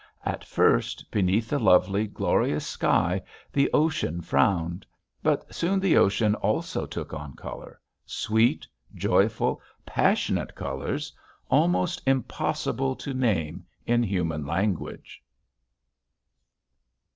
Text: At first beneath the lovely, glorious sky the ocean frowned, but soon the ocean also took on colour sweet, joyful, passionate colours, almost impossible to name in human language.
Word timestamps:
At 0.25 0.43
first 0.43 1.11
beneath 1.11 1.49
the 1.49 1.59
lovely, 1.59 2.07
glorious 2.07 2.65
sky 2.65 3.21
the 3.53 3.69
ocean 3.71 4.19
frowned, 4.21 4.83
but 5.21 5.53
soon 5.53 5.79
the 5.79 5.95
ocean 5.95 6.33
also 6.33 6.87
took 6.87 7.13
on 7.13 7.35
colour 7.35 7.79
sweet, 8.03 8.65
joyful, 8.95 9.61
passionate 9.85 10.55
colours, 10.55 11.13
almost 11.51 12.01
impossible 12.07 12.95
to 12.95 13.13
name 13.13 13.63
in 13.85 14.01
human 14.01 14.43
language. 14.43 15.21